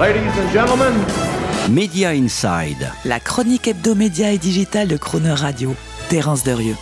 [0.00, 0.94] Ladies and gentlemen,
[1.68, 2.90] Media Inside.
[3.04, 5.74] La chronique hebdomédia et digitale de Croner Radio.
[6.08, 6.76] Terence Derieux.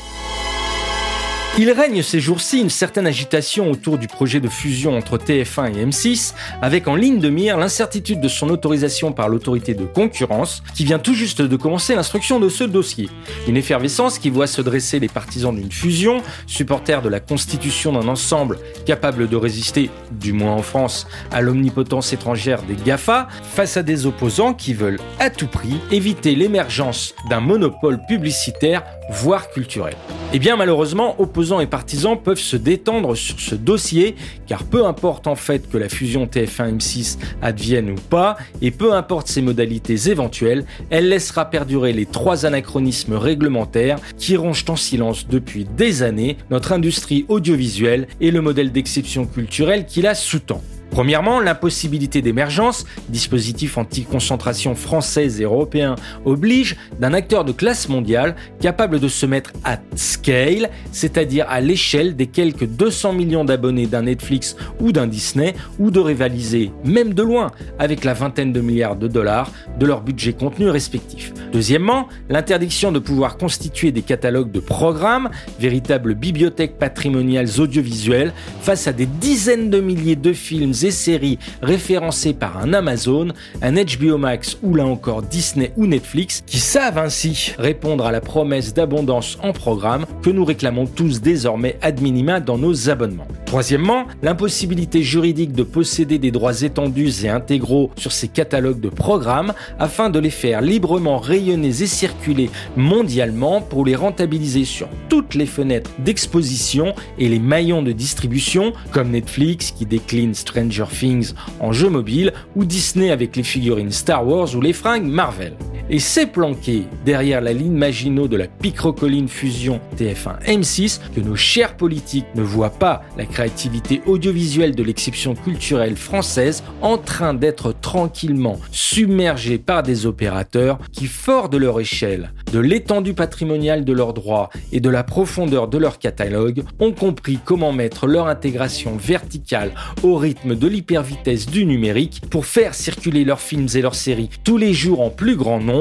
[1.56, 5.86] Il règne ces jours-ci une certaine agitation autour du projet de fusion entre TF1 et
[5.86, 10.84] M6, avec en ligne de mire l'incertitude de son autorisation par l'autorité de concurrence, qui
[10.84, 13.08] vient tout juste de commencer l'instruction de ce dossier.
[13.48, 18.06] Une effervescence qui voit se dresser les partisans d'une fusion, supporters de la constitution d'un
[18.06, 23.82] ensemble capable de résister, du moins en France, à l'omnipotence étrangère des GAFA, face à
[23.82, 29.94] des opposants qui veulent à tout prix éviter l'émergence d'un monopole publicitaire, voire culturel.
[30.32, 34.14] Eh bien malheureusement, opposants et partisans peuvent se détendre sur ce dossier,
[34.46, 39.28] car peu importe en fait que la fusion TF1-M6 advienne ou pas, et peu importe
[39.28, 45.64] ses modalités éventuelles, elle laissera perdurer les trois anachronismes réglementaires qui rongent en silence depuis
[45.64, 50.62] des années notre industrie audiovisuelle et le modèle d'exception culturelle qui la sous-tend.
[50.90, 58.98] Premièrement, l'impossibilité d'émergence, dispositif anti-concentration française et européen, oblige d'un acteur de classe mondiale capable
[58.98, 64.56] de se mettre à scale, c'est-à-dire à, l'échelle des quelques 200 millions d'abonnés d'un Netflix
[64.80, 69.08] ou d'un Disney, ou de rivaliser, même de loin, avec la vingtaine de milliards de
[69.08, 71.32] dollars de leur budget contenu respectif.
[71.52, 78.92] Deuxièmement, l'interdiction de pouvoir constituer des catalogues de programmes, véritables bibliothèques patrimoniales audiovisuelles, face à
[78.92, 83.28] des dizaines de milliers de films et séries référencées par un Amazon,
[83.62, 88.20] un HBO Max ou là encore Disney ou Netflix, qui savent ainsi répondre à la
[88.20, 93.28] promesse d'abondance en programme que nous réclamons tous désormais ad minima dans nos abonnements.
[93.46, 99.54] Troisièmement, l'impossibilité juridique de posséder des droits étendus et intégraux sur ces catalogues de programmes
[99.78, 105.46] afin de les faire librement rayonner et circuler mondialement pour les rentabiliser sur toutes les
[105.46, 111.88] fenêtres d'exposition et les maillons de distribution comme Netflix qui décline Stranger Things en jeu
[111.88, 115.54] mobile ou Disney avec les figurines Star Wars ou les fringues Marvel.
[115.90, 121.34] Et c'est planqué derrière la ligne Maginot de la Picrocolline fusion TF1 M6 que nos
[121.34, 127.72] chers politiques ne voient pas la créativité audiovisuelle de l'exception culturelle française en train d'être
[127.72, 134.12] tranquillement submergée par des opérateurs qui, forts de leur échelle, de l'étendue patrimoniale de leurs
[134.12, 139.72] droits et de la profondeur de leur catalogue, ont compris comment mettre leur intégration verticale
[140.02, 144.58] au rythme de l'hypervitesse du numérique pour faire circuler leurs films et leurs séries tous
[144.58, 145.77] les jours en plus grand nombre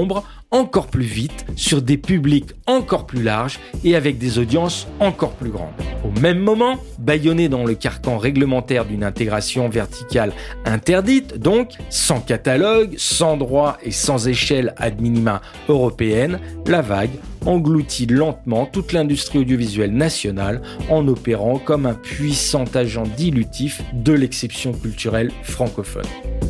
[0.51, 5.49] encore plus vite, sur des publics encore plus larges et avec des audiences encore plus
[5.49, 5.73] grandes.
[6.03, 10.31] Au même moment, bâillonné dans le carcan réglementaire d'une intégration verticale
[10.65, 17.11] interdite, donc sans catalogue, sans droit et sans échelle ad minima européenne, la vague
[17.45, 24.73] engloutit lentement toute l'industrie audiovisuelle nationale en opérant comme un puissant agent dilutif de l'exception
[24.73, 26.05] culturelle francophone.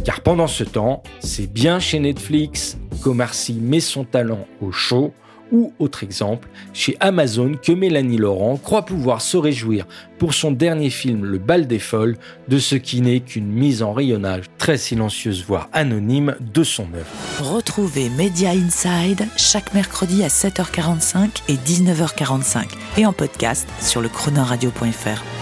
[0.07, 5.13] Car pendant ce temps, c'est bien chez Netflix qu'Omarcy met son talent au show,
[5.51, 9.85] ou autre exemple, chez Amazon que Mélanie Laurent croit pouvoir se réjouir
[10.17, 12.15] pour son dernier film Le bal des folles
[12.47, 17.53] de ce qui n'est qu'une mise en rayonnage très silencieuse voire anonyme de son œuvre.
[17.53, 22.63] Retrouvez Media Inside chaque mercredi à 7h45 et 19h45
[22.95, 25.36] et en podcast sur le chronoradio.fr.